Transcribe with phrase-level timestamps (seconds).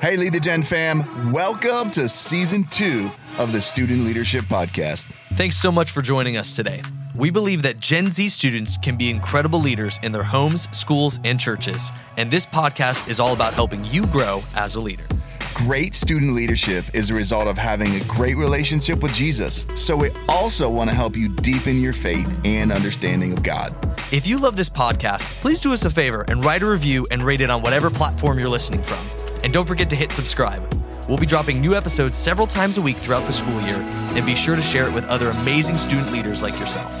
[0.00, 5.10] Hey, Lead the Gen fam, welcome to season two of the Student Leadership Podcast.
[5.34, 6.82] Thanks so much for joining us today.
[7.16, 11.40] We believe that Gen Z students can be incredible leaders in their homes, schools, and
[11.40, 15.02] churches, and this podcast is all about helping you grow as a leader.
[15.52, 19.66] Great student leadership is a result of having a great relationship with Jesus.
[19.74, 23.74] So, we also want to help you deepen your faith and understanding of God.
[24.12, 27.20] If you love this podcast, please do us a favor and write a review and
[27.20, 29.04] rate it on whatever platform you're listening from.
[29.42, 30.62] And don't forget to hit subscribe.
[31.08, 34.34] We'll be dropping new episodes several times a week throughout the school year, and be
[34.34, 36.92] sure to share it with other amazing student leaders like yourself.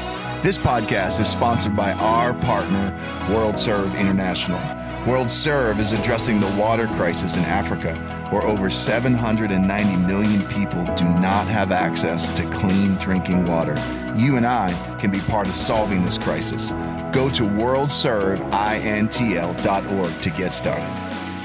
[0.42, 2.96] This podcast is sponsored by our partner,
[3.28, 4.60] World Serve International.
[5.06, 7.94] World Serve is addressing the water crisis in Africa,
[8.30, 13.74] where over 790 million people do not have access to clean drinking water.
[14.14, 16.70] You and I can be part of solving this crisis.
[17.12, 20.88] Go to worldserveintl.org to get started.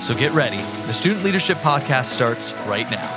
[0.04, 0.58] So get ready.
[0.86, 3.08] The Student Leadership Podcast starts right now.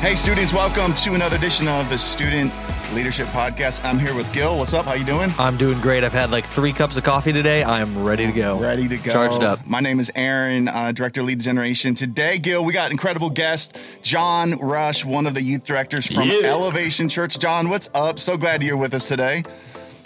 [0.00, 2.54] Hey students, welcome to another edition of the Student
[2.94, 3.84] Leadership Podcast.
[3.84, 4.58] I'm here with Gil.
[4.58, 4.84] What's up?
[4.84, 5.30] How you doing?
[5.38, 6.04] I'm doing great.
[6.04, 7.62] I've had like three cups of coffee today.
[7.62, 8.58] I am ready to go.
[8.58, 9.10] Ready to go.
[9.12, 9.66] Charged up.
[9.66, 11.94] My name is Eran, uh, Director of Lead Generation.
[11.94, 16.40] Today, Gil, we got incredible guest, Jon Rush, one of the youth directors from Yeah.
[16.44, 17.38] Elevation Church.
[17.38, 18.18] Jon, what's up?
[18.18, 19.44] So glad you're with us today.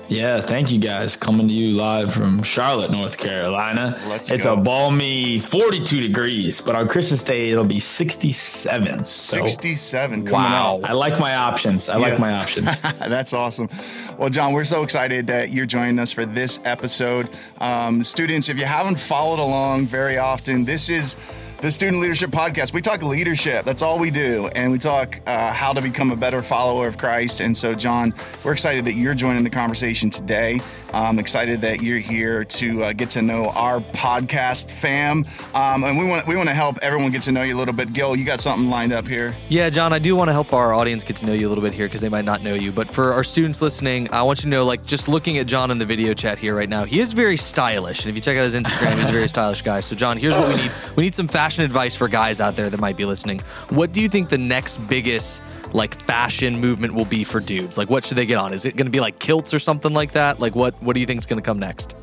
[0.08, 1.16] Yeah, thank you guys.
[1.16, 4.00] Coming to you live from Charlotte, North Carolina.
[4.06, 4.52] Let's it's go.
[4.52, 9.04] a balmy 42 degrees, but on Christmas Day it'll be 67.
[9.04, 10.80] So, 67 coming Wow.
[10.84, 11.88] I like my options.
[11.88, 12.08] I Yeah.
[12.08, 12.80] like my options.
[13.00, 13.68] That's awesome.
[14.16, 17.28] Well, Jon, we're so excited that you're joining us for this episode.
[17.60, 21.16] Um, students, if you haven't followed along very often, this is
[21.58, 22.74] the Student Leadership Podcast.
[22.74, 24.48] We talk leadership, that's all we do.
[24.54, 27.40] And we talk uh, how to become a better follower of Christ.
[27.40, 28.12] And so, Jon,
[28.44, 30.60] we're excited that you're joining the conversation today.
[30.96, 35.26] I'm excited that you're here to uh, get to know our podcast fam.
[35.54, 37.74] Um, and we want, we want to help everyone get to know you a little
[37.74, 37.92] bit.
[37.92, 39.34] Gil, you got something lined up here?
[39.50, 41.62] Yeah, Jon, I do want to help our audience get to know you a little
[41.62, 42.72] bit here because they might not know you.
[42.72, 45.70] But for our students listening, I want you to know, like, just looking at Jon
[45.70, 48.00] in the video chat here right now, he is very stylish.
[48.00, 49.80] And if you check out his Instagram, he's a very stylish guy.
[49.80, 52.70] So, Jon, here's what we need we need some fashion advice for guys out there
[52.70, 53.40] that might be listening.
[53.68, 55.42] What do you think the next biggest,
[55.72, 57.76] like, fashion movement will be for dudes?
[57.76, 58.54] Like, what should they get on?
[58.54, 60.40] Is it going to be like kilts or something like that?
[60.40, 61.96] Like, what, what do you think is going to come next?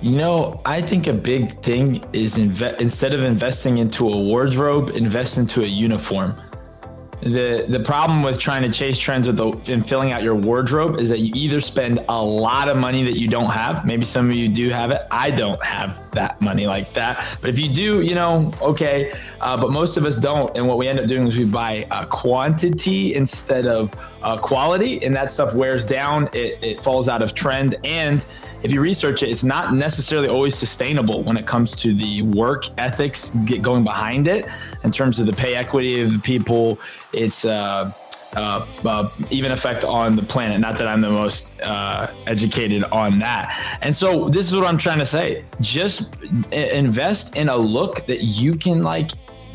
[0.00, 4.90] You know, I think a big thing is inve- instead of investing into a wardrobe,
[4.94, 6.34] invest into a uniform.
[7.22, 10.98] The the problem with trying to chase trends with the and filling out your wardrobe
[10.98, 13.84] is that you either spend a lot of money that you don't have.
[13.84, 15.02] Maybe some of you do have it.
[15.10, 17.24] I don't have that money like that.
[17.42, 19.12] But if you do, you know, okay.
[19.40, 20.56] Uh, but most of us don't.
[20.56, 23.92] And what we end up doing is we buy uh, quantity instead of
[24.22, 26.30] uh, quality, and that stuff wears down.
[26.32, 28.24] It, it falls out of trend and
[28.62, 32.66] if you research it, it's not necessarily always sustainable when it comes to the work
[32.78, 34.46] ethics get going behind it.
[34.84, 36.78] In terms of the pay equity of the people,
[37.12, 37.92] it's uh,
[38.36, 40.60] uh, uh, even effect on the planet.
[40.60, 43.78] Not that I'm the most uh, educated on that.
[43.82, 46.22] And so this is what I'm trying to say: just
[46.52, 49.10] invest in a look that you can like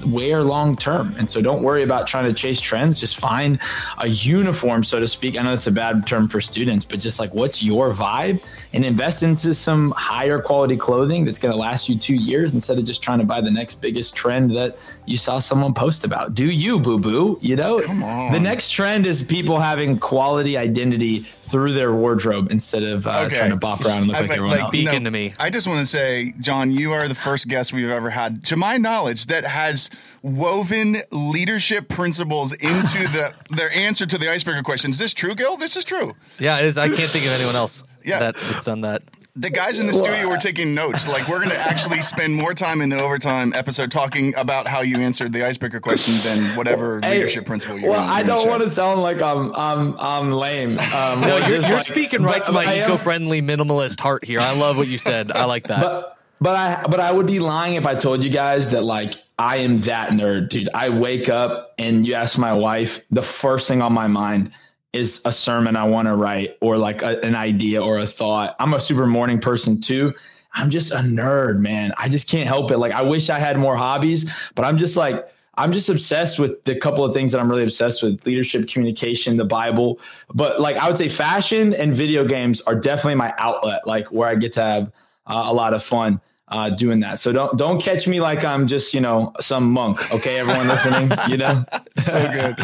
[0.06, 1.16] wear long term.
[1.18, 3.00] And so don't worry about trying to chase trends.
[3.00, 3.60] Just find
[3.98, 5.38] a uniform, so to speak.
[5.38, 8.42] I know it's a bad term for students, but just like what's your vibe
[8.74, 12.78] and invest into some higher quality clothing that's going to last you two years instead
[12.78, 16.34] of just trying to buy the next biggest trend that you saw someone post about.
[16.36, 17.40] Do you, boo boo?
[17.42, 18.34] You know, Come on.
[18.34, 23.38] the next trend is people having quality identity through their wardrobe instead of uh, Okay.
[23.38, 24.76] trying to bop around and look I like, think, everyone like, else.
[24.76, 25.34] you know, Beacon to me.
[25.40, 28.56] I just want to say, Jon, you are the first guest we've ever had, to
[28.58, 29.90] my knowledge, that has
[30.24, 34.92] woven leadership principles into the their answer to the icebreaker question.
[34.92, 35.58] Is this true, Gil?
[35.58, 36.16] This is true.
[36.40, 36.78] Yeah, it is.
[36.78, 38.20] I can't think of anyone else Yeah.
[38.20, 39.04] that, that's done that.
[39.38, 41.10] The guys in the studio were taking notes.
[41.10, 44.80] Like we're going to actually spend more time in the overtime episode talking about how
[44.80, 48.28] you answered the icebreaker question than whatever Hey, leadership principle you're Well, gonna- I you're
[48.28, 50.80] gonna don't want to sound like I'm I'm I'm lame.
[50.80, 54.24] Um, No, you're, you're like- speaking right to my but I am- eco-friendly minimalist heart
[54.24, 54.40] here.
[54.40, 55.32] I love what you said.
[55.34, 55.82] I like that.
[55.82, 59.16] But but I but I would be lying if I told you guys that like
[59.38, 60.70] I am that nerd, dude.
[60.74, 64.52] I wake up and you ask my wife, the first thing on my mind
[64.94, 68.56] is a sermon I want to write or like a, an idea or a thought.
[68.60, 70.14] I'm a super morning person too.
[70.54, 71.92] I'm just a nerd, man.
[71.98, 72.78] I just can't help it.
[72.78, 76.64] Like I wish I had more hobbies, but I'm just like I'm just obsessed with
[76.64, 80.00] the couple of things that I'm really obsessed with: leadership, communication, the Bible.
[80.34, 84.30] But like I would say, fashion and video games are definitely my outlet, like where
[84.30, 84.92] I get to have
[85.28, 86.22] uh, a lot of fun
[86.56, 87.20] uh, doing that.
[87.20, 90.14] So don't don't catch me like I'm just you know some monk.
[90.14, 91.66] Okay, everyone listening, you know.
[91.96, 92.56] so good.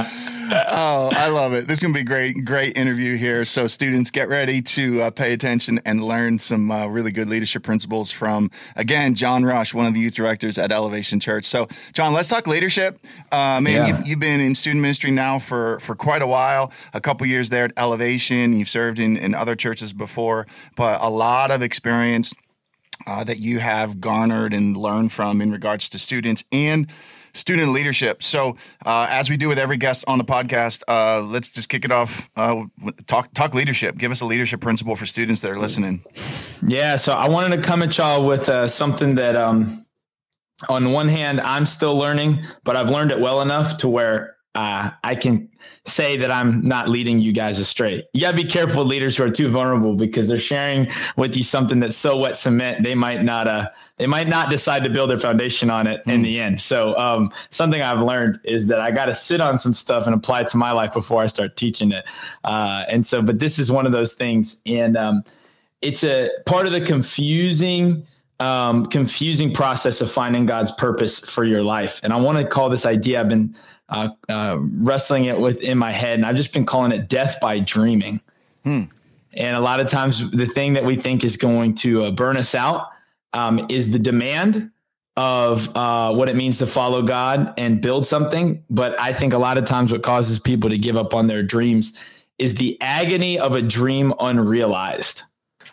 [0.67, 1.67] oh, I love it.
[1.67, 3.45] This is going to be great, great interview here.
[3.45, 7.63] So, students, get ready to uh, pay attention and learn some uh, really good leadership
[7.63, 11.45] principles from, again, Jon Rush, one of the youth directors at Elevation Church.
[11.45, 12.99] So, Jon, let's talk leadership.
[13.31, 13.87] Uh, man, yeah.
[13.87, 17.49] you've, you've, been in student ministry now for, for quite a while, a couple years
[17.49, 18.59] there at Elevation.
[18.59, 22.33] You've served in, in other churches before, but a lot of experience
[23.07, 26.91] uh, that you have garnered and learned from in regards to students and
[27.33, 28.23] student leadership.
[28.23, 31.85] So, uh, as we do with every guest on the podcast, uh, let's just kick
[31.85, 32.29] it off.
[32.35, 32.63] Uh,
[33.07, 33.97] talk talk leadership.
[33.97, 36.03] Give us a leadership principle for students that are listening.
[36.65, 36.95] Yeah.
[36.95, 39.85] So I wanted to come at y'all with uh, something that, um,
[40.69, 44.89] on one hand, I'm still learning, but I've learned it well enough to where uh,
[45.03, 45.49] I can
[45.85, 48.05] say that I'm not leading you guys astray.
[48.13, 51.79] You gotta be careful leaders who are too vulnerable because they're sharing with you something
[51.79, 55.19] that's so wet cement they might not uh they might not decide to build their
[55.19, 56.13] foundation on it mm.
[56.13, 56.61] in the end.
[56.61, 60.15] So um, something I've learned is that I got to sit on some stuff and
[60.15, 62.03] apply it to my life before I start teaching it.
[62.43, 65.23] Uh, and so, but this is one of those things, and um,
[65.83, 68.05] it's a part of the confusing.
[68.39, 71.99] Um, confusing process of finding God's purpose for your life.
[72.01, 73.55] And I want to call this idea I've been
[73.91, 77.37] uh, uh, wrestling it with in my head, and I've just been calling it death
[77.41, 78.21] by dreaming.
[78.63, 78.83] Hmm.
[79.33, 82.37] And a lot of times, the thing that we think is going to uh, burn
[82.37, 82.89] us out
[83.33, 84.71] um, is the demand
[85.17, 88.63] of uh, what it means to follow God and build something.
[88.69, 91.43] But I think a lot of times, what causes people to give up on their
[91.43, 91.97] dreams
[92.39, 95.21] is the agony of a dream unrealized.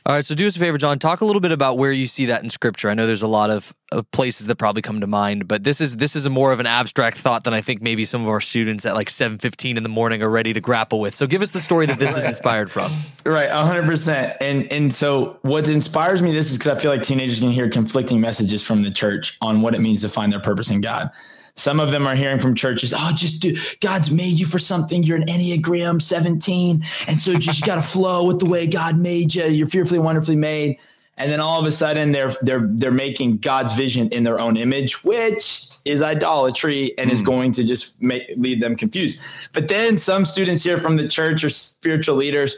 [0.09, 0.99] All right, so do us a favor, Jon.
[0.99, 2.89] Talk a little bit about where you see that in Scripture.
[2.89, 5.83] I know there's a lot of, of, places that probably come to mind, but this
[5.83, 8.29] is this is a more of an abstract thought than I think maybe some of
[8.29, 11.15] our students at like 7:15 in the morning are ready to grapple with.
[11.15, 12.91] So give us the story that this is inspired from.
[13.27, 13.85] Right, 100.
[13.85, 17.51] percent And and so what inspires me this is because I feel like teenagers can
[17.51, 20.81] hear conflicting messages from the church on what it means to find their purpose in
[20.81, 21.11] God.
[21.59, 25.03] Some of them are hearing from churches, oh, just do God's made you for something.
[25.03, 26.85] You're an Enneagram 17.
[27.09, 29.47] And so just got to flow with the way God made you.
[29.47, 30.79] You're fearfully, wonderfully made.
[31.19, 34.57] And then all of a sudden they're they're they're making God's vision in their own
[34.57, 37.13] image, which is idolatry and mm.
[37.13, 37.27] is hmm.
[37.27, 39.19] going to just make lead them confused.
[39.53, 42.57] But then some students here from the church or spiritual leaders,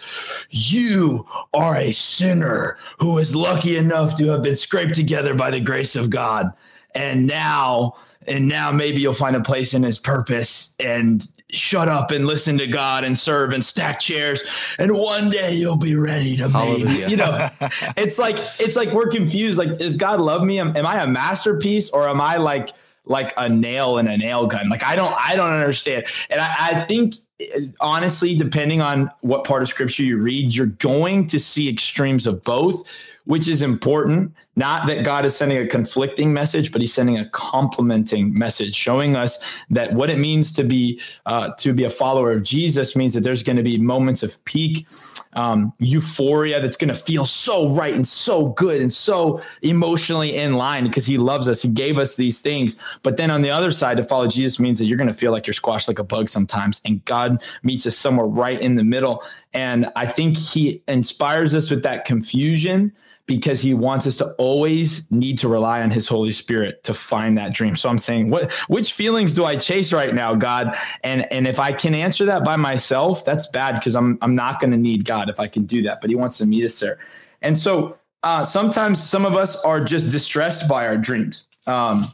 [0.50, 5.60] you are a sinner who is lucky enough to have been scraped together by the
[5.60, 6.52] grace of God.
[6.94, 7.96] And now
[8.26, 12.58] and now maybe you'll find a place in his purpose and shut up and listen
[12.58, 14.42] to God and serve and stack chairs
[14.78, 17.48] and one day you'll be ready to make you know.
[17.96, 19.58] It's like it's like we're confused.
[19.58, 20.58] Like does God love me?
[20.58, 22.70] Am, am I a masterpiece or am I like
[23.04, 24.68] like a nail in a nail gun?
[24.68, 26.06] Like I don't I don't understand.
[26.30, 30.66] And I, I think uh, honestly depending on what part of scripture you read you're
[30.66, 32.84] going to see extremes of both
[33.24, 34.34] which is important.
[34.60, 39.16] Not that God is sending a conflicting message, but He's sending a complementing message, showing
[39.16, 43.14] us that what it means to be uh, to be a follower of Jesus means
[43.14, 44.86] that there's going to be moments of peak
[45.32, 50.52] um, euphoria that's going to feel so right and so good and so emotionally in
[50.52, 51.62] line because He loves us.
[51.62, 52.76] He gave us these things.
[53.02, 55.32] But then on the other side, to follow Jesus means that you're going to feel
[55.32, 58.84] like you're squashed like a bug sometimes, and God meets us somewhere right in the
[58.84, 59.22] middle.
[59.54, 62.92] And I think He inspires us with that confusion
[63.30, 67.38] because he wants us to always need to rely on his Holy Spirit to find
[67.38, 67.76] that dream.
[67.76, 70.74] So I'm saying, what which feelings do I chase right now, God?
[71.04, 74.58] And and if I can answer that by myself, that's bad because I'm I'm not
[74.58, 76.00] going to need God if I can do that.
[76.00, 76.98] But he wants to meet us there.
[77.40, 81.44] And so uh, sometimes some of us are just distressed by our dreams.
[81.68, 82.12] Um,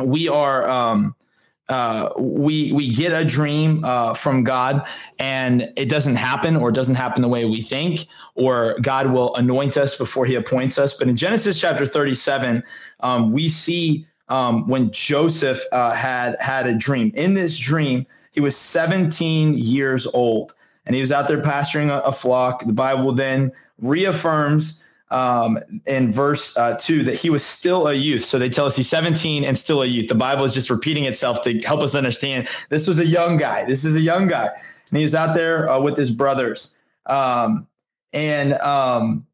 [0.00, 1.16] we are um,
[1.68, 4.86] uh, we we get a dream uh, from God
[5.18, 9.76] and it doesn't happen or doesn't happen the way we think, or God will anoint
[9.76, 10.94] us before He appoints us.
[10.94, 12.62] But in Genesis chapter 37,
[13.00, 17.12] um, we see um, when Joseph uh, had had a dream.
[17.14, 20.54] In this dream, he was 17 years old
[20.86, 22.64] and he was out there pasturing a, a flock.
[22.64, 28.24] The Bible then reaffirms um, in verse uh, two that he was still a youth.
[28.24, 30.08] So they tell us he's 17 and still a youth.
[30.08, 33.64] The Bible is just repeating itself to help us understand this was a young guy.
[33.64, 34.46] This is a young guy.
[34.90, 36.74] And he was out there uh, with his brothers.
[37.06, 37.68] Um,
[38.12, 39.26] and um,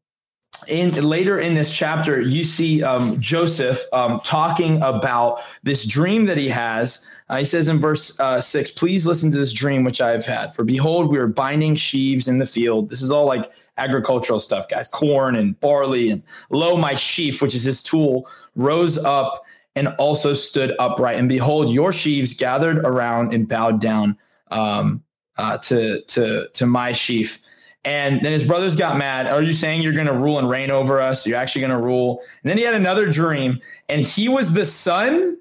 [0.67, 6.37] in later in this chapter, you see um, Joseph um, talking about this dream that
[6.37, 7.07] he has.
[7.29, 10.25] Uh, he says in verse uh, six, "Please listen to this dream which I have
[10.25, 10.53] had.
[10.53, 12.89] For behold, we are binding sheaves in the field.
[12.89, 16.09] This is all like agricultural stuff, guys, corn and barley.
[16.09, 19.43] And lo, my sheaf, which is his tool, rose up
[19.75, 21.17] and also stood upright.
[21.17, 24.17] And behold, your sheaves gathered around and bowed down
[24.49, 25.03] um,
[25.37, 27.39] uh, to to to my sheaf.
[27.83, 29.25] And then his brothers got mad.
[29.25, 31.25] Are you saying you're going to rule and reign over us?
[31.25, 32.21] You're actually going to rule.
[32.43, 33.59] And then he had another dream,
[33.89, 35.37] and he was the son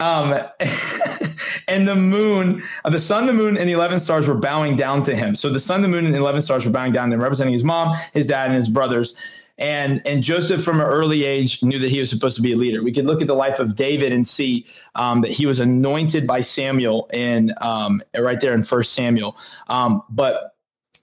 [0.00, 0.40] Um,
[1.68, 5.02] and the moon, uh, the sun, the moon, and the 11 stars were bowing down
[5.04, 5.34] to him.
[5.34, 7.52] So the sun, the moon, and the 11 stars were bowing down to him, representing
[7.52, 9.16] his mom, his dad, and his brothers.
[9.58, 12.56] And, and Joseph, from an early age, knew that he was supposed to be a
[12.56, 12.82] leader.
[12.82, 14.64] We could look at the life of David and see
[14.94, 19.36] um, that he was anointed by Samuel in um, right there in First Samuel.
[19.66, 20.54] Um, but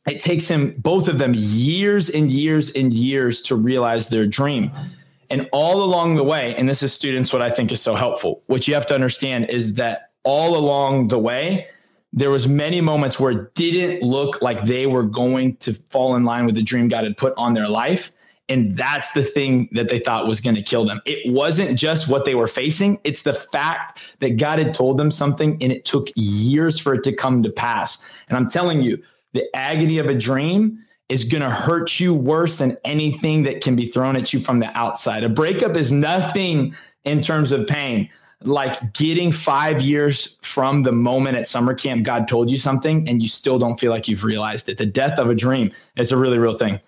[0.08, 4.72] it takes him both of them years and years and years to realize their dream.
[5.36, 8.42] And all along the way, and this is students, what I think is so helpful.
[8.48, 11.68] What you have to understand is that all along the way,
[12.14, 16.24] there was many moments where it didn't look like they were going to fall in
[16.24, 18.14] line with the dream God had put on their life.
[18.48, 21.02] And that's the thing that they thought was going to kill them.
[21.06, 25.12] It wasn't just what they were facing, it's the fact that God had told them
[25.12, 28.06] something and it took years for it to come to pass.
[28.30, 32.58] And I'm telling you, the agony of a dream is going to hurt you worse
[32.58, 35.24] than anything that can be thrown at you from the outside.
[35.24, 38.10] A breakup is nothing in terms of pain.
[38.42, 43.22] Like getting five years from the moment at summer camp, God told you something and
[43.22, 44.78] you still don't feel like you've realized it.
[44.78, 46.80] The death of a dream, it's a really real thing.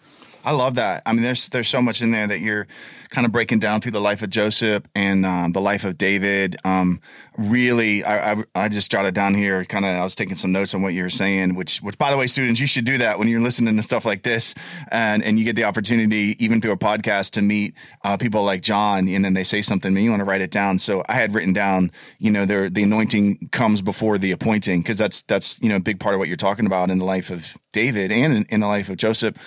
[0.45, 1.03] I love that.
[1.05, 2.67] I mean, there's there's so much in there that you're
[3.09, 6.55] kind of breaking down through the life of Joseph and um, the life of David.
[6.63, 6.99] Um,
[7.37, 9.63] really, I, I, I just jotted down here.
[9.65, 11.55] Kind of, I was taking some notes on what you were saying.
[11.55, 14.05] Which, which, by the way, students, you should do that when you're listening to stuff
[14.05, 14.55] like this,
[14.91, 17.73] and and you get the opportunity, even through a podcast, to meet
[18.03, 20.51] uh, people like Jon, and then they say something, and you want to write it
[20.51, 20.77] down.
[20.79, 24.97] So I had written down, you know, there the anointing comes before the appointing, because
[24.97, 27.29] that's that's you know a big part of what you're talking about in the life
[27.29, 29.37] of David and in, in the life of Joseph.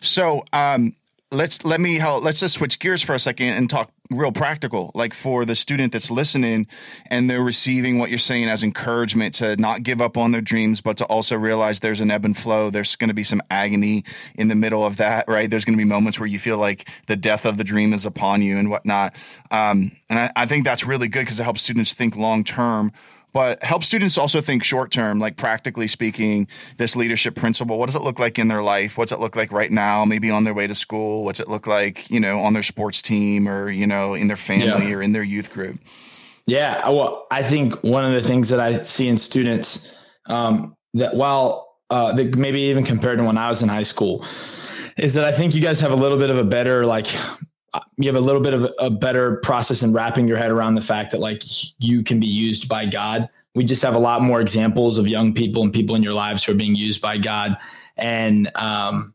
[0.00, 0.94] So um,
[1.32, 2.22] let's let me help.
[2.22, 4.92] Let's just switch gears for a second and talk real practical.
[4.94, 6.68] Like for the student that's listening
[7.10, 10.80] and they're receiving what you're saying as encouragement to not give up on their dreams,
[10.80, 12.70] but to also realize there's an ebb and flow.
[12.70, 14.04] There's going to be some agony
[14.36, 15.50] in the middle of that, right?
[15.50, 18.06] There's going to be moments where you feel like the death of the dream is
[18.06, 19.16] upon you and whatnot.
[19.50, 22.92] Um, and I, I think that's really good because it helps students think long term
[23.36, 27.78] but help students also think short term, like practically speaking, this leadership principle.
[27.78, 28.96] What does it look like in their life?
[28.96, 30.06] What's it look like right now?
[30.06, 31.22] Maybe on their way to school.
[31.22, 34.38] What's it look like, you know, on their sports team or, you know, in their
[34.38, 34.94] family yeah.
[34.94, 35.78] or in their youth group?
[36.46, 36.88] Yeah.
[36.88, 39.86] Well, I think one of the things that I see in students
[40.30, 44.24] um, that while uh, that maybe even compared to when I was in high school,
[44.96, 47.08] is that I think you guys have a little bit of a better like
[47.96, 50.80] you have a little bit of a better process in wrapping your head around the
[50.80, 51.42] fact that like
[51.78, 53.28] you can be used by God.
[53.54, 56.44] We just have a lot more examples of young people and people in your lives
[56.44, 57.56] who are being used by God.
[57.96, 59.14] And, um,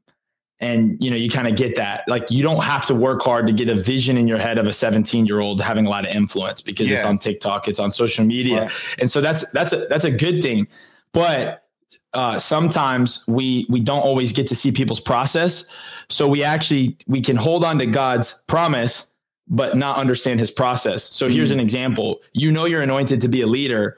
[0.60, 2.04] and you know, you kind of get that.
[2.08, 4.68] Like you don't have to work hard to get a vision in your head of
[4.68, 6.98] a 17 year old having a lot of influence because yeah.
[6.98, 8.70] it's on TikTok, it's on social media.
[9.00, 10.68] And so that's that's a that's a good thing.
[11.14, 11.64] But
[12.14, 15.74] uh, sometimes we we don't always get to see people's process
[16.12, 19.12] so we actually we can hold on to god's promise
[19.52, 21.04] but not understand his process.
[21.04, 21.36] So mm-hmm.
[21.36, 22.22] here's an example.
[22.32, 23.98] You know you're anointed to be a leader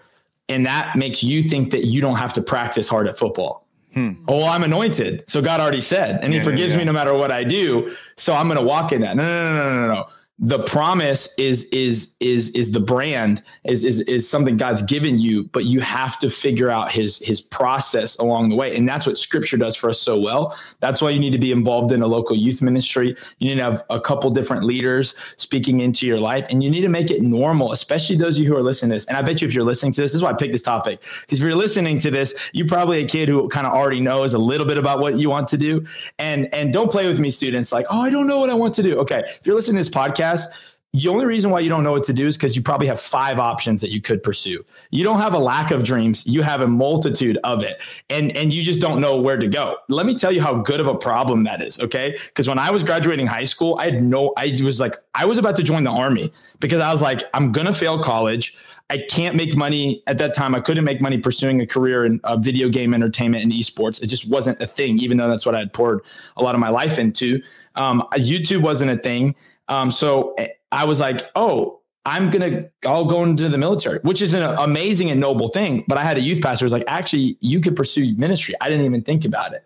[0.50, 3.62] and that makes you think that you don't have to practice hard at football.
[3.94, 4.14] Hmm.
[4.28, 5.24] oh i'm anointed.
[5.30, 6.86] So god already said and yeah, he forgives yeah, yeah.
[6.86, 7.96] me no matter what i do.
[8.18, 9.16] So i'm going to walk in that.
[9.16, 10.08] No no no no no no
[10.40, 15.44] the promise is is is is the brand is is is something God's given you,
[15.54, 19.20] but you have to figure out his his process along the way, and that's what
[19.20, 20.58] Scripture does for us so well.
[20.80, 23.16] That's why you need to be involved in a local youth ministry.
[23.38, 26.82] You need to have a couple different leaders speaking into your life, and you need
[26.82, 29.06] to make it normal, especially those of you who are listening to this.
[29.06, 30.64] And I bet you, if you're listening to this, this is why I picked this
[30.64, 34.00] topic because if you're listening to this, you're probably a kid who kind of already
[34.00, 35.86] knows a little bit about what you want to do,
[36.18, 37.72] and and don't play with me, students.
[37.72, 38.98] Like, oh, I don't know what I want to do.
[38.98, 40.48] Okay, if you're listening to this podcast podcast,
[40.96, 43.00] the only reason why you don't know what to do is because you probably have
[43.02, 44.64] five options that you could pursue.
[44.92, 47.82] You don't have a lack of dreams, you have a multitude of it.
[48.12, 49.78] And and you just don't know where to go.
[49.90, 52.16] Let me tell you how good of a problem that is, okay?
[52.28, 55.40] Because when I was graduating high school, I had no I was like I was
[55.40, 58.56] about to join the army because I was like I'm going to fail college.
[58.90, 60.54] I can't make money at that time.
[60.54, 64.04] I couldn't make money pursuing a career in uh, video game entertainment and esports.
[64.04, 66.02] It just wasn't a thing, even though that's what I had poured
[66.38, 67.42] a lot of my life into.
[67.76, 69.36] Um, YouTube wasn't a thing.
[69.68, 74.22] Um, so eh, I was like, oh, I'm gonna I'll go into the military, which
[74.22, 75.86] is an amazing and noble thing.
[75.88, 78.56] But I had a youth pastor who was like, actually, you could pursue ministry.
[78.60, 79.64] I didn't even think about it.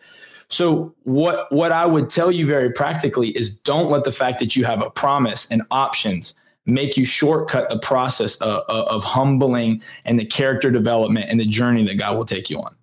[0.50, 4.56] So what what I would tell you very practically is don't let the fact that
[4.56, 10.20] you have a promise and options make you shortcut the process of, of humbling and
[10.20, 12.76] the character development and the journey that God will take you on.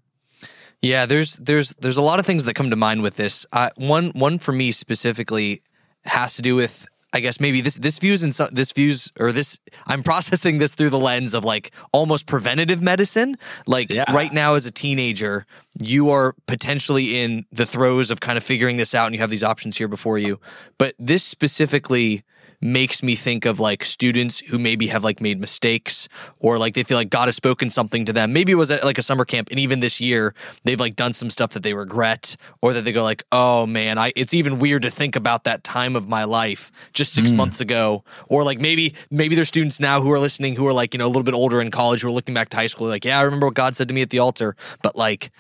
[0.83, 3.47] Yeah, there's there's there's a lot of things that come to mind with this.
[3.53, 5.63] Uh, one one for me specifically
[6.05, 9.61] has to do with I guess maybe this this views in this views or this
[9.87, 13.39] I'm processing this through the lens of like almost preventative medicine.
[13.67, 14.13] Like yeah.
[14.13, 15.47] right now as a teenager,
[15.81, 19.31] you are potentially in the throes of kind of figuring this out and you have
[19.31, 20.41] these options here before you.
[20.77, 22.25] But this specifically
[22.61, 26.09] makes me think of like students who maybe have like made mistakes
[26.39, 28.33] or like they feel like God has spoken something to them.
[28.33, 30.35] Maybe it was at like a summer camp and even this year
[30.65, 33.99] they've like done some stuff that they regret or that they go like, "Oh man,
[33.99, 37.37] I it's even weird to think about that time of my life just 6 Mm.
[37.37, 40.95] months ago." Or like maybe maybe there's students now who are listening who are like,
[40.95, 42.89] you know, a little bit older in college who are looking back to high school
[42.89, 45.31] like, "Yeah, I remember what God said to me at the altar." But like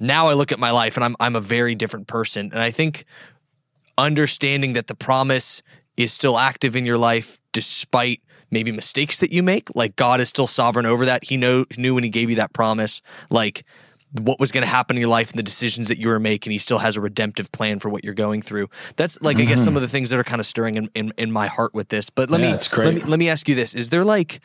[0.00, 2.50] now I look at my life and I'm I'm a very different person.
[2.52, 3.04] And I think
[3.96, 5.62] understanding that the promise
[5.96, 8.20] is still active in your life despite
[8.50, 9.68] maybe mistakes that you make.
[9.74, 11.24] Like god is still sovereign over that.
[11.24, 13.64] He know knew when he gave you that promise like
[14.20, 16.52] what was going to happen in your life and the decisions that you were making.
[16.52, 18.68] He still has a redemptive plan for what you're going through.
[18.96, 19.64] That's like i guess mm-hmm.
[19.64, 21.88] some of the things that are kind of stirring in, in, in my heart with
[21.88, 22.10] this.
[22.10, 23.74] But let Yeah, me let me let me ask you this.
[23.74, 24.40] Is there like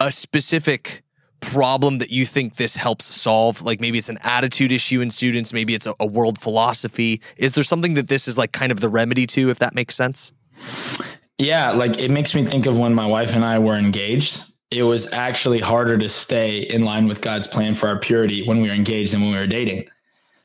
[0.00, 1.02] a specific
[1.40, 3.60] problem that you think this helps solve?
[3.60, 5.52] Like maybe it's an attitude issue in students.
[5.52, 7.20] Maybe it's a, a world philosophy.
[7.36, 9.94] Is there something that this is like kind of the remedy to if that makes
[9.94, 10.32] sense
[11.38, 14.42] Yeah, like it makes me think of when my wife and I were engaged.
[14.70, 18.60] It was actually harder to stay in line with God's plan for our purity when
[18.60, 19.88] we were engaged than when we were dating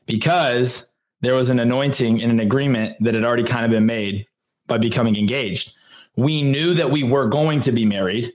[0.06, 4.26] because there was an anointing and an agreement that had already kind of been made
[4.66, 5.74] by becoming engaged.
[6.16, 8.32] We knew that we were going to be married.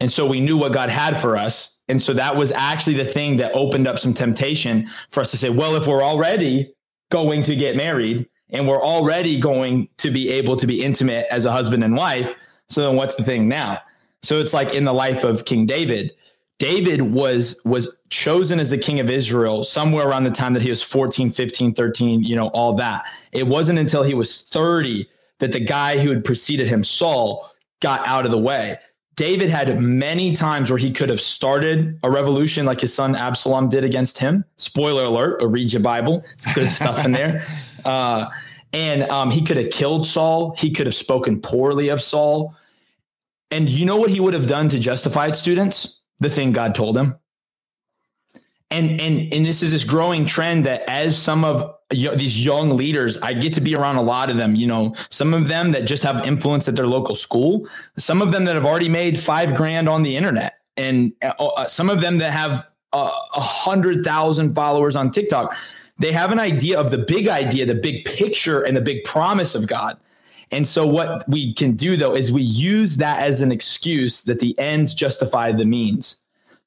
[0.00, 1.80] And so we knew what God had for us.
[1.88, 5.36] And so that was actually the thing that opened up some temptation for us to
[5.36, 6.72] say, well, if we're already
[7.10, 11.44] going to get married and we're already going to be able to be intimate as
[11.44, 12.30] a husband and wife,
[12.68, 13.80] so then what's the thing now?
[14.22, 16.14] So it's like in the life of King David.
[16.58, 20.70] David was was chosen as the king of Israel somewhere around the time that he
[20.70, 23.04] was 14, 15, 13, you know, all that.
[23.32, 25.08] It wasn't until he was 30
[25.40, 28.78] that the guy who had preceded him, Saul, got out of the way.
[29.16, 33.68] David had many times where he could have started a revolution like his son Absalom
[33.68, 34.44] did against him.
[34.56, 36.24] Spoiler alert, but read your Bible.
[36.32, 37.44] It's good stuff in there.
[37.84, 38.30] Uh,
[38.72, 40.54] and um, he could have killed Saul.
[40.56, 42.54] He could have spoken poorly of Saul.
[43.50, 46.02] And you know what he would have done to justify it, students?
[46.20, 47.14] The thing God told him.
[48.70, 53.20] And and and this is this growing trend that as some of these young leaders,
[53.20, 54.54] I get to be around a lot of them.
[54.54, 57.68] You know, some of them that just have influence at their local school,
[57.98, 61.66] some of them that have already made five grand on the internet, and uh, uh,
[61.66, 65.54] some of them that have uh, a hundred thousand followers on TikTok.
[65.98, 69.54] They have an idea of the big idea, the big picture, and the big promise
[69.54, 69.98] of God.
[70.50, 74.40] And so, what we can do though is we use that as an excuse that
[74.40, 76.22] the ends justify the means.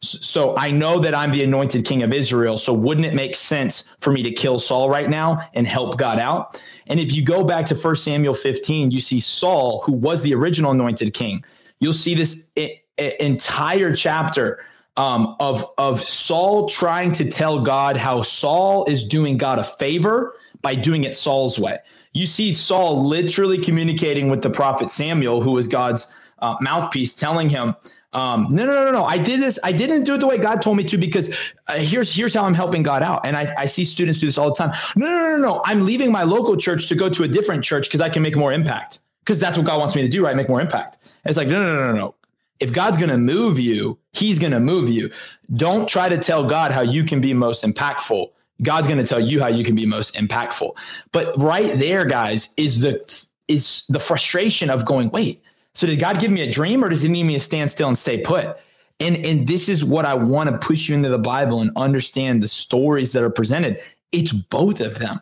[0.05, 2.57] So I know that I'm the anointed king of Israel.
[2.57, 6.19] So wouldn't it make sense for me to kill Saul right now and help God
[6.19, 6.61] out?
[6.87, 10.33] And if you go back to 1 Samuel 15, you see Saul, who was the
[10.35, 11.43] original anointed king.
[11.79, 12.51] You'll see this
[12.97, 14.63] entire chapter
[14.97, 20.35] um, of of Saul trying to tell God how Saul is doing God a favor
[20.61, 21.79] by doing it Saul's way.
[22.13, 27.49] You see Saul literally communicating with the prophet Samuel, who was God's uh, mouthpiece, telling
[27.49, 27.75] him,
[28.13, 29.03] um, "No, no, no, no!
[29.03, 29.59] I did this.
[29.63, 31.35] I didn't do it the way God told me to because
[31.67, 34.37] uh, here's here's how I'm helping God out." And I, I see students do this
[34.37, 34.73] all the time.
[34.95, 35.61] No, no, no, no, no!
[35.65, 38.37] I'm leaving my local church to go to a different church because I can make
[38.37, 38.99] more impact.
[39.19, 40.35] Because that's what God wants me to do, right?
[40.35, 40.99] Make more impact.
[41.25, 42.15] It's like, no, no, no, no, no.
[42.59, 45.11] If God's going to move you, He's going to move you.
[45.55, 48.31] Don't try to tell God how you can be most impactful.
[48.61, 50.75] God's going to tell you how you can be most impactful.
[51.11, 56.19] But right there, guys, is the is the frustration of going, wait, so did God
[56.19, 58.57] give me a dream or does he need me to stand still and stay put?
[58.99, 62.41] And and this is what I want to push you into the Bible and understand
[62.41, 63.79] the stories that are presented.
[64.11, 65.19] It's both of them.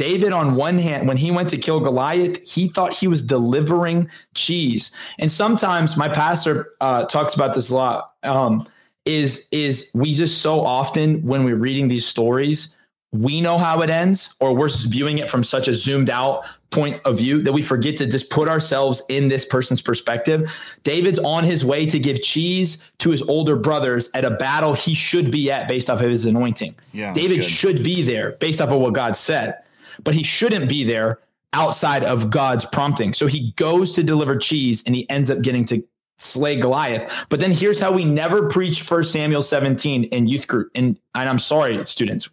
[0.00, 4.08] David, on one hand, when he went to kill Goliath, he thought he was delivering
[4.34, 4.92] cheese.
[5.18, 8.14] And sometimes my pastor uh, talks about this a lot.
[8.22, 8.66] Um,
[9.04, 12.78] is is we just so often when we're reading these stories,
[13.12, 16.98] we know how it ends, or we're viewing it from such a zoomed out point
[17.04, 20.50] of view that we forget to just put ourselves in this person's perspective.
[20.82, 24.94] David's on his way to give cheese to his older brothers at a battle he
[24.94, 26.74] should be at based off of his anointing.
[26.92, 29.58] Yeah, David should be there based off of what God said,
[30.04, 31.20] but he shouldn't be there
[31.52, 33.12] outside of God's prompting.
[33.12, 35.82] So he goes to deliver cheese and he ends up getting to
[36.18, 37.12] slay Goliath.
[37.28, 40.70] But then here's how we never preach First Samuel 17 in youth group.
[40.74, 42.30] And, and I'm sorry, students.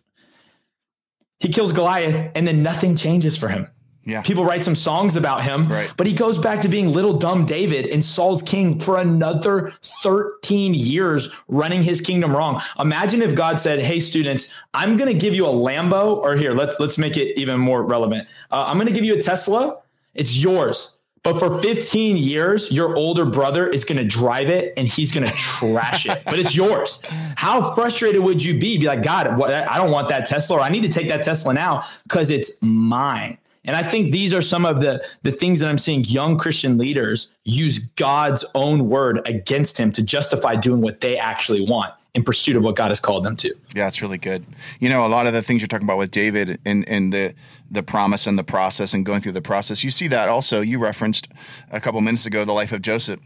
[1.40, 3.68] He kills Goliath and then nothing changes for him.
[4.08, 4.22] Yeah.
[4.22, 5.92] People write some songs about him, Right.
[5.98, 10.74] but he goes back to being little dumb David and Saul's king for another 13
[10.74, 12.62] years running his kingdom wrong.
[12.80, 16.54] Imagine if God said, "Hey students, I'm going to give you a Lambo or here,
[16.54, 18.28] let's let's make it even more relevant.
[18.50, 19.78] Uh, I'm going to give you a Tesla.
[20.16, 20.94] It's yours.
[21.24, 25.28] But for 15 years, your older brother is going to drive it and he's going
[25.28, 27.04] to trash it, but it's yours.
[27.36, 28.78] How frustrated would you be?
[28.78, 31.24] Be like, God, what, I don't want that Tesla, or I need to take that
[31.24, 33.38] Tesla now because it's mine.
[33.68, 36.78] And I think these are some of the the things that I'm seeing young Christian
[36.78, 42.24] leaders use God's own word against him to justify doing what they actually want in
[42.24, 43.54] pursuit of what God has called them to.
[43.76, 44.44] Yeah, it's really good.
[44.80, 47.36] You know, a lot of the things you're talking about with David and and the
[47.70, 50.62] the promise and the process and going through the process, you see that also.
[50.62, 51.28] You referenced
[51.70, 53.20] a couple minutes ago the life of Joseph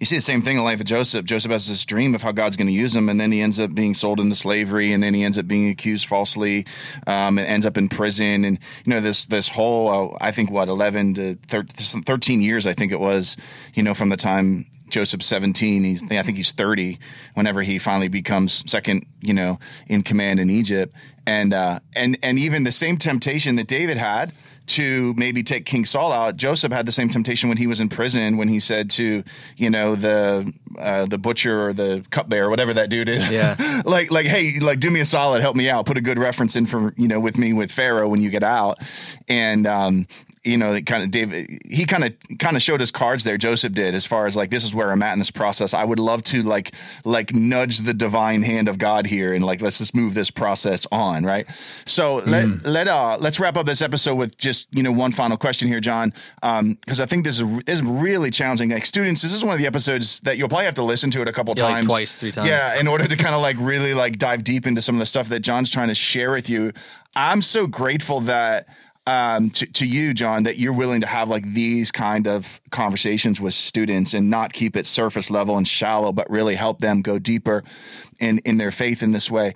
[0.00, 1.24] you see the same thing in the life of Joseph.
[1.24, 3.60] Joseph has this dream of how God's going to use him, and then he ends
[3.60, 6.66] up being sold into slavery, and then he ends up being accused falsely,
[7.06, 8.44] um, and ends up in prison.
[8.44, 12.72] And you know this this whole uh, I think what eleven to 13 years I
[12.72, 13.36] think it was,
[13.74, 16.98] you know, from the time Joseph's 17, he's I think he's 30
[17.34, 20.94] whenever he finally becomes second, you know, in command in Egypt,
[21.26, 24.32] and uh, and and even the same temptation that David had
[24.66, 26.36] to maybe take King Saul out.
[26.36, 29.22] Joseph had the same temptation when he was in prison when he said to,
[29.56, 33.30] you know, the uh, the butcher or the cupbearer, whatever that dude is.
[33.30, 33.82] Yeah.
[33.84, 36.56] like like hey, like do me a solid, help me out, put a good reference
[36.56, 38.78] in for you know with me with Pharaoh when you get out,
[39.28, 40.06] and um,
[40.44, 43.38] you know, kind of David, he kind of kind of showed his cards there.
[43.38, 45.72] Joseph did, as far as like this is where I'm at in this process.
[45.72, 49.62] I would love to like like nudge the divine hand of God here and like
[49.62, 51.46] let's just move this process on, right?
[51.86, 52.26] So mm.
[52.26, 55.68] let let uh let's wrap up this episode with just you know one final question
[55.68, 58.68] here, Jon, because um, I think this is this is really challenging.
[58.70, 61.22] Like students, this is one of the episodes that you'll probably have to listen to
[61.22, 63.40] it a couple yeah, times, like twice, three times, yeah, in order to kind of
[63.40, 66.32] like really like dive deep into some of the stuff that Jon's trying to share
[66.32, 66.72] with you.
[67.16, 68.66] I'm so grateful that
[69.06, 73.40] um, to, to you, Jon, that you're willing to have like these kind of conversations
[73.40, 77.18] with students and not keep it surface level and shallow, but really help them go
[77.18, 77.62] deeper
[78.20, 79.54] in, in their faith in this way.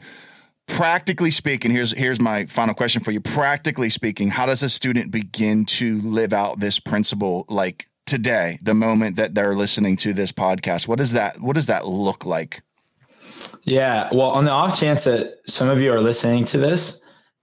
[0.67, 3.21] Practically speaking, here's here's my final question for you.
[3.21, 8.75] Practically speaking, how does a student begin to live out this principle like today, the
[8.75, 10.87] moment that they're listening to this podcast?
[10.87, 12.61] What does that what does that look like?
[13.65, 17.01] Yeah, well, on the off chance that some of you are listening to this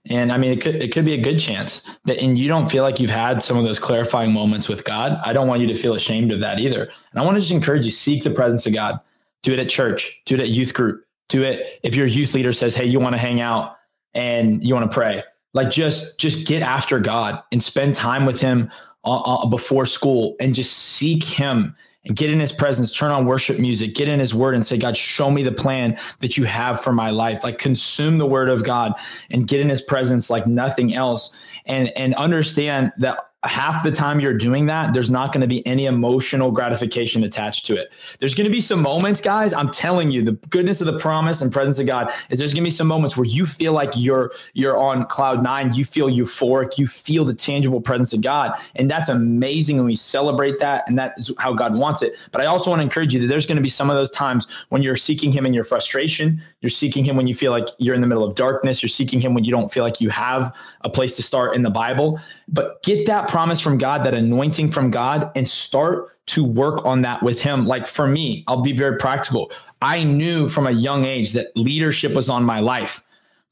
[0.08, 2.70] and I mean, it could it could be a good chance that, and you don't
[2.70, 5.20] feel like you've had some of those clarifying moments with God.
[5.26, 6.84] I don't want you to feel ashamed of that either.
[6.84, 9.00] And I want to just encourage you: seek the presence of God.
[9.41, 10.22] Do it at church.
[10.26, 11.06] Do it at youth group.
[11.30, 13.78] Do it if your youth leader says, "Hey, you want to hang out
[14.13, 18.39] and you want to pray." Like just just get after God and spend time with
[18.39, 18.72] Him
[19.06, 23.26] uh, uh, before school and just seek Him and get in his presence, turn on
[23.26, 26.44] worship music, get in his word and say, God, show me the plan that you
[26.46, 27.44] have for my life.
[27.44, 28.94] Like consume the word of God
[29.32, 31.36] and get in his presence like nothing else.
[31.65, 35.66] And, and understand that half the time you're doing that, there's not going to be
[35.66, 37.92] any emotional gratification attached to it.
[38.20, 39.54] There's going to be some moments, guys.
[39.54, 42.64] I'm telling you, the goodness of the promise and presence of God is there's going
[42.64, 45.74] to be some moments where you feel like you're you're on cloud nine.
[45.74, 46.78] You feel euphoric.
[46.78, 49.78] You feel the tangible presence of God, and that's amazing.
[49.78, 52.14] And we celebrate that, and that is how God wants it.
[52.32, 54.12] But I also want to encourage you that there's going to be some of those
[54.12, 56.42] times when you're seeking Him in your frustration.
[56.65, 58.82] You're seeking Him when you feel like you're in the middle of darkness.
[58.82, 60.51] You're seeking Him when you don't feel like you have
[60.82, 62.19] a place to start in the Bible.
[62.47, 67.04] But get that promise from God, that anointing from God, and start to work on
[67.04, 67.67] that with Him.
[67.67, 69.51] Like for me, I'll be very practical.
[69.84, 73.04] I knew from a young age that leadership was on my life,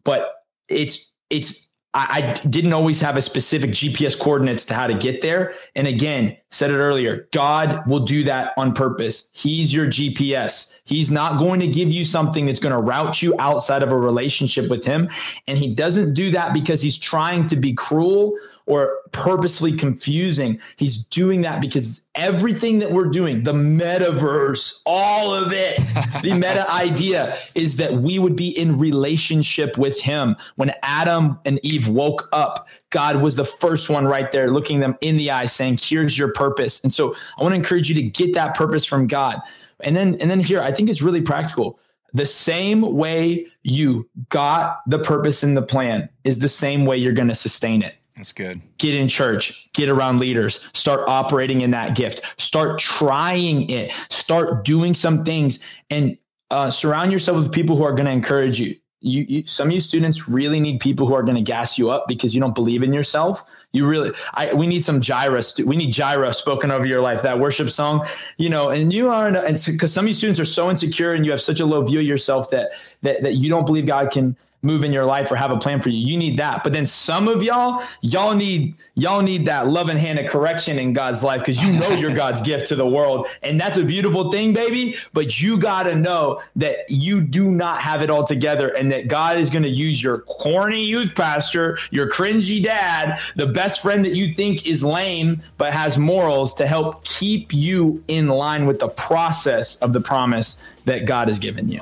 [0.04, 4.96] but it's, it's, I, I didn't always have a specific GPS coordinates to how to
[4.96, 5.54] get there.
[5.76, 9.30] And again, said it earlier, God will do that on purpose.
[9.34, 10.74] He's your GPS.
[10.86, 13.98] He's not going to give you something that's going to route you outside of a
[13.98, 15.10] relationship with Him.
[15.48, 20.60] And He doesn't do that because He's trying to be cruel or purposely confusing.
[20.78, 25.78] He's doing that because everything that we're doing, the metaverse, all of it,
[26.21, 30.36] the meta idea is that we would be in relationship with him.
[30.56, 34.95] When Adam and Eve woke up, God was the first one right there looking them
[35.02, 38.04] in the eye saying, "Here's your purpose." And so I want to encourage you to
[38.04, 39.41] get that purpose from God.
[39.82, 41.80] And then and then here, I think it's really practical
[42.13, 47.13] the same way you got the purpose in the plan is the same way you're
[47.13, 47.95] going to sustain it.
[48.15, 48.62] That's good.
[48.78, 54.63] Get in church, get around leaders, start operating in that gift, start trying it, start
[54.65, 56.17] doing some things, and
[56.52, 58.76] uh, surround yourself with people who are going to encourage you.
[59.06, 61.89] You, you, some of you students really need people who are going to gas you
[61.89, 63.43] up because you don't believe in yourself.
[63.73, 65.43] You really, I, we need some Jireh.
[65.65, 67.21] We need Jireh spoken over your life.
[67.23, 68.06] That worship song,
[68.38, 71.26] you know, and you are, and because some of you students are so insecure and
[71.26, 72.69] you have such a low view of yourself that
[73.02, 75.80] that that you don't believe God can move in your life or have a plan
[75.80, 75.97] for you.
[75.97, 76.63] You need that.
[76.63, 80.93] But then some of y'all, y'all need y'all need that loving hand of correction in
[80.93, 83.28] God's life because you know you're God's gift to the world.
[83.43, 84.95] And that's a beautiful thing, baby.
[85.12, 89.38] But you gotta know that you do not have it all together and that God
[89.38, 94.34] is gonna use your corny youth pastor, your cringy dad, the best friend that you
[94.34, 99.76] think is lame but has morals to help keep you in line with the process
[99.78, 101.82] of the promise that God has given you.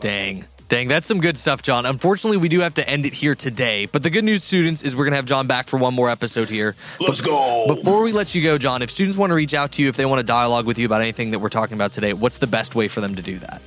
[0.00, 0.44] Dang.
[0.74, 1.86] Dang, that's some good stuff, Jon.
[1.86, 3.86] Unfortunately, we do have to end it here today.
[3.86, 6.10] But the good news, students, is we're going to have Jon back for one more
[6.10, 6.74] episode here.
[6.98, 7.68] Let's go.
[7.68, 9.94] Before we let you go, Jon, if students want to reach out to you, if
[9.94, 12.48] they want to dialogue with you about anything that we're talking about today, what's the
[12.48, 13.62] best way for them to do that?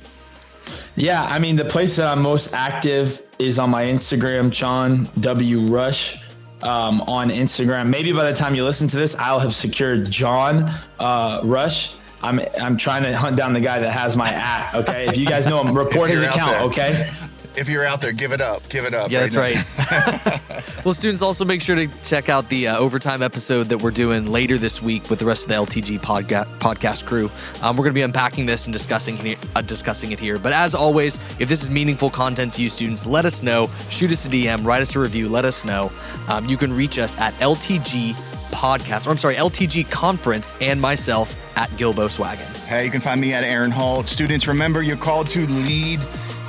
[0.96, 5.60] Yeah, I mean, the place that I'm most active is on my Instagram, Jon W.
[5.60, 6.22] Rush.
[6.60, 7.88] Um, on Instagram.
[7.88, 10.68] Maybe by the time you listen to this, I'll have secured Jon
[10.98, 11.94] uh, Rush.
[12.22, 14.74] I'm I'm trying to hunt down the guy that has my app.
[14.74, 16.52] Okay, if you guys know him, report his account.
[16.52, 16.60] there.
[16.62, 17.10] Okay.
[17.56, 18.68] If you're out there, give it up.
[18.68, 19.10] Give it up.
[19.10, 19.40] Yeah, that's now.
[19.40, 20.64] right.
[20.84, 24.26] well, students, also make sure to check out the uh, overtime episode that we're doing
[24.26, 27.28] later this week with the rest of the LTG podca- podcast crew.
[27.60, 30.38] Um, we're going to be unpacking this and discussing he- uh, discussing it here.
[30.38, 33.68] But as always, if this is meaningful content to you, students, let us know.
[33.90, 35.90] Shoot us a DM, write us a review, let us know.
[36.28, 38.14] Um, you can reach us at LTG
[38.48, 42.66] podcast, or I'm sorry, LTG conference, and myself at Gilbo Swaggins.
[42.66, 44.08] Hey, you can find me at Eran Holt.
[44.08, 46.00] Students, remember you're called to lead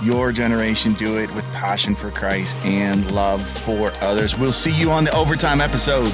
[0.01, 0.93] your generation.
[0.93, 4.37] Do it with passion for Christ and love for others.
[4.37, 6.11] We'll see you on the overtime episode.